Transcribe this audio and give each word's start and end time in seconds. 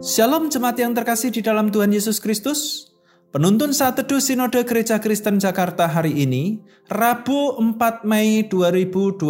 Shalom 0.00 0.48
jemaat 0.48 0.80
yang 0.80 0.96
terkasih 0.96 1.28
di 1.28 1.44
dalam 1.44 1.68
Tuhan 1.68 1.92
Yesus 1.92 2.24
Kristus. 2.24 2.88
Penuntun 3.36 3.76
saat 3.76 4.00
teduh 4.00 4.16
Sinode 4.16 4.64
Gereja 4.64 4.96
Kristen 4.96 5.36
Jakarta 5.36 5.84
hari 5.84 6.24
ini, 6.24 6.56
Rabu 6.88 7.60
4 7.60 8.08
Mei 8.08 8.48
2022, 8.48 9.28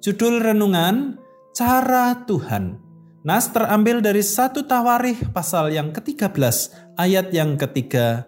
judul 0.00 0.40
renungan 0.40 1.20
Cara 1.52 2.24
Tuhan. 2.24 2.80
Nas 3.28 3.52
terambil 3.52 4.00
dari 4.00 4.24
satu 4.24 4.64
Tawarikh 4.64 5.36
pasal 5.36 5.68
yang 5.68 5.92
ke-13 5.92 6.72
ayat 6.96 7.28
yang 7.36 7.60
ketiga. 7.60 8.24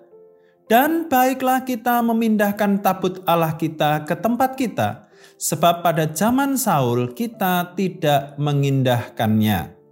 Dan 0.68 1.08
baiklah 1.08 1.64
kita 1.64 2.04
memindahkan 2.04 2.84
tabut 2.84 3.24
Allah 3.24 3.56
kita 3.56 4.04
ke 4.04 4.12
tempat 4.12 4.60
kita, 4.60 5.08
sebab 5.40 5.80
pada 5.80 6.04
zaman 6.04 6.60
Saul 6.60 7.16
kita 7.16 7.72
tidak 7.72 8.36
mengindahkannya. 8.36 9.83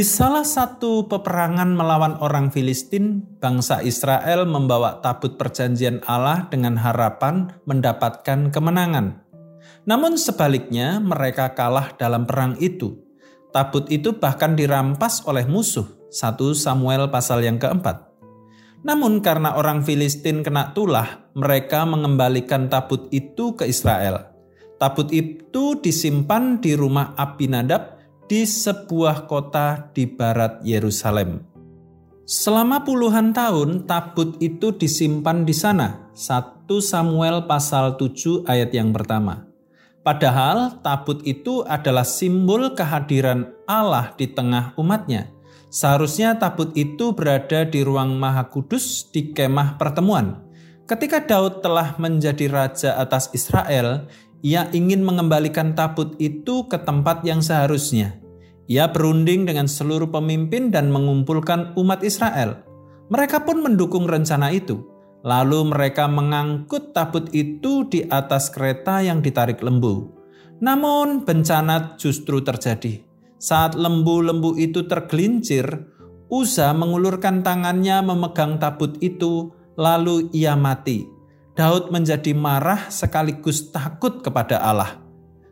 Di 0.00 0.08
salah 0.08 0.48
satu 0.48 1.12
peperangan 1.12 1.76
melawan 1.76 2.16
orang 2.24 2.48
Filistin, 2.48 3.20
bangsa 3.36 3.84
Israel 3.84 4.48
membawa 4.48 4.96
tabut 5.04 5.36
perjanjian 5.36 6.00
Allah 6.08 6.48
dengan 6.48 6.80
harapan 6.80 7.52
mendapatkan 7.68 8.48
kemenangan. 8.48 9.20
Namun 9.84 10.16
sebaliknya, 10.16 11.04
mereka 11.04 11.52
kalah 11.52 11.92
dalam 12.00 12.24
perang 12.24 12.56
itu. 12.64 12.96
Tabut 13.52 13.92
itu 13.92 14.16
bahkan 14.16 14.56
dirampas 14.56 15.20
oleh 15.28 15.44
musuh. 15.44 15.84
1 16.08 16.56
Samuel 16.56 17.12
pasal 17.12 17.44
yang 17.44 17.60
keempat. 17.60 18.00
Namun 18.80 19.20
karena 19.20 19.52
orang 19.52 19.84
Filistin 19.84 20.40
kena 20.40 20.72
tulah, 20.72 21.28
mereka 21.36 21.84
mengembalikan 21.84 22.72
tabut 22.72 23.04
itu 23.12 23.52
ke 23.52 23.68
Israel. 23.68 24.32
Tabut 24.80 25.12
itu 25.12 25.76
disimpan 25.76 26.56
di 26.56 26.72
rumah 26.72 27.12
Abinadab 27.20 27.99
di 28.30 28.46
sebuah 28.46 29.26
kota 29.26 29.90
di 29.90 30.06
barat 30.06 30.62
Yerusalem. 30.62 31.42
Selama 32.30 32.86
puluhan 32.86 33.34
tahun 33.34 33.90
tabut 33.90 34.38
itu 34.38 34.70
disimpan 34.70 35.42
di 35.42 35.50
sana. 35.50 36.06
1 36.14 36.70
Samuel 36.78 37.50
pasal 37.50 37.98
7 37.98 38.46
ayat 38.46 38.70
yang 38.70 38.94
pertama. 38.94 39.50
Padahal 40.06 40.78
tabut 40.78 41.26
itu 41.26 41.66
adalah 41.66 42.06
simbol 42.06 42.70
kehadiran 42.78 43.50
Allah 43.66 44.14
di 44.14 44.30
tengah 44.30 44.78
umatnya. 44.78 45.26
Seharusnya 45.74 46.38
tabut 46.38 46.70
itu 46.78 47.10
berada 47.10 47.66
di 47.66 47.82
ruang 47.82 48.14
maha 48.14 48.46
kudus 48.46 49.10
di 49.10 49.34
kemah 49.34 49.74
pertemuan. 49.74 50.38
Ketika 50.86 51.18
Daud 51.22 51.66
telah 51.66 51.98
menjadi 51.98 52.46
raja 52.46 52.94
atas 52.94 53.30
Israel, 53.34 54.06
ia 54.40 54.68
ingin 54.72 55.04
mengembalikan 55.04 55.76
tabut 55.76 56.16
itu 56.16 56.64
ke 56.68 56.80
tempat 56.80 57.24
yang 57.28 57.44
seharusnya. 57.44 58.16
Ia 58.70 58.88
berunding 58.88 59.44
dengan 59.44 59.66
seluruh 59.66 60.08
pemimpin 60.08 60.72
dan 60.72 60.88
mengumpulkan 60.88 61.74
umat 61.76 62.00
Israel. 62.06 62.62
Mereka 63.10 63.42
pun 63.42 63.60
mendukung 63.66 64.06
rencana 64.06 64.54
itu. 64.54 64.86
Lalu 65.20 65.74
mereka 65.74 66.08
mengangkut 66.08 66.96
tabut 66.96 67.28
itu 67.36 67.84
di 67.90 68.06
atas 68.08 68.48
kereta 68.48 69.04
yang 69.04 69.20
ditarik 69.20 69.60
lembu. 69.60 70.14
Namun 70.62 71.26
bencana 71.26 72.00
justru 72.00 72.40
terjadi. 72.40 73.04
Saat 73.40 73.76
lembu-lembu 73.76 74.56
itu 74.56 74.84
tergelincir, 74.88 75.66
Uza 76.30 76.70
mengulurkan 76.70 77.42
tangannya 77.42 78.06
memegang 78.06 78.62
tabut 78.62 78.94
itu, 79.02 79.50
lalu 79.74 80.30
ia 80.30 80.54
mati. 80.54 81.19
Daud 81.60 81.92
menjadi 81.92 82.32
marah 82.32 82.88
sekaligus 82.88 83.68
takut 83.68 84.24
kepada 84.24 84.64
Allah. 84.64 84.96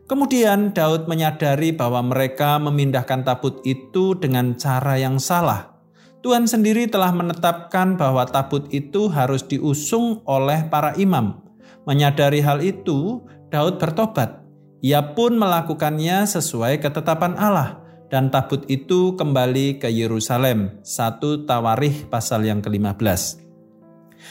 Kemudian 0.09 0.73
Daud 0.73 1.05
menyadari 1.05 1.69
bahwa 1.69 2.01
mereka 2.01 2.57
memindahkan 2.57 3.21
tabut 3.21 3.61
itu 3.61 4.17
dengan 4.17 4.57
cara 4.57 4.97
yang 4.97 5.21
salah. 5.21 5.77
Tuhan 6.25 6.49
sendiri 6.49 6.89
telah 6.89 7.13
menetapkan 7.13 7.93
bahwa 7.93 8.25
tabut 8.25 8.65
itu 8.73 9.05
harus 9.05 9.45
diusung 9.45 10.25
oleh 10.25 10.65
para 10.65 10.97
imam. 10.97 11.45
Menyadari 11.85 12.41
hal 12.41 12.65
itu, 12.65 13.21
Daud 13.53 13.77
bertobat. 13.77 14.41
Ia 14.81 15.13
pun 15.13 15.37
melakukannya 15.37 16.25
sesuai 16.25 16.81
ketetapan 16.81 17.37
Allah 17.37 17.85
dan 18.09 18.33
tabut 18.33 18.65
itu 18.65 19.13
kembali 19.13 19.77
ke 19.77 19.93
Yerusalem. 19.93 20.81
1 20.81 21.45
Tawarikh 21.45 22.09
pasal 22.09 22.49
yang 22.49 22.65
ke-15. 22.65 23.48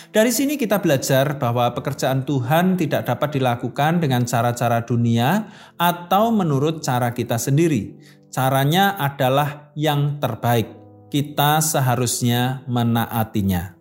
Dari 0.08 0.32
sini 0.32 0.56
kita 0.56 0.80
belajar 0.80 1.36
bahwa 1.36 1.70
pekerjaan 1.76 2.24
Tuhan 2.24 2.80
tidak 2.80 3.06
dapat 3.06 3.36
dilakukan 3.36 4.00
dengan 4.00 4.24
cara-cara 4.24 4.82
dunia 4.82 5.50
atau 5.76 6.32
menurut 6.32 6.80
cara 6.80 7.12
kita 7.12 7.36
sendiri. 7.36 7.96
Caranya 8.28 8.96
adalah 8.96 9.72
yang 9.76 10.20
terbaik. 10.20 10.68
Kita 11.08 11.64
seharusnya 11.64 12.64
menaatinya. 12.68 13.76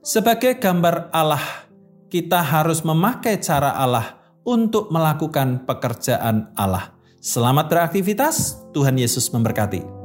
Sebagai 0.00 0.56
gambar 0.56 1.12
Allah, 1.12 1.68
kita 2.08 2.40
harus 2.40 2.84
memakai 2.84 3.40
cara 3.40 3.76
Allah 3.76 4.20
untuk 4.44 4.88
melakukan 4.88 5.64
pekerjaan 5.68 6.52
Allah. 6.56 6.96
Selamat 7.20 7.68
beraktivitas, 7.68 8.56
Tuhan 8.72 8.96
Yesus 8.96 9.28
memberkati. 9.28 9.99